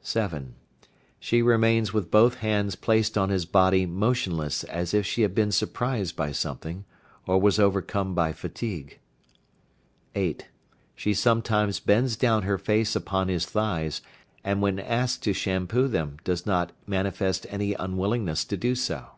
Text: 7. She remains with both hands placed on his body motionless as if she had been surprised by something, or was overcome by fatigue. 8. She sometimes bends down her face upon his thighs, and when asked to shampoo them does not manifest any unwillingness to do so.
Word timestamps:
7. 0.00 0.54
She 1.20 1.42
remains 1.42 1.92
with 1.92 2.10
both 2.10 2.36
hands 2.36 2.74
placed 2.74 3.18
on 3.18 3.28
his 3.28 3.44
body 3.44 3.84
motionless 3.84 4.64
as 4.64 4.94
if 4.94 5.04
she 5.04 5.20
had 5.20 5.34
been 5.34 5.52
surprised 5.52 6.16
by 6.16 6.32
something, 6.32 6.86
or 7.26 7.38
was 7.38 7.58
overcome 7.58 8.14
by 8.14 8.32
fatigue. 8.32 8.98
8. 10.14 10.48
She 10.94 11.12
sometimes 11.12 11.80
bends 11.80 12.16
down 12.16 12.44
her 12.44 12.56
face 12.56 12.96
upon 12.96 13.28
his 13.28 13.44
thighs, 13.44 14.00
and 14.42 14.62
when 14.62 14.78
asked 14.78 15.22
to 15.24 15.34
shampoo 15.34 15.86
them 15.86 16.16
does 16.24 16.46
not 16.46 16.72
manifest 16.86 17.46
any 17.50 17.74
unwillingness 17.74 18.46
to 18.46 18.56
do 18.56 18.74
so. 18.74 19.08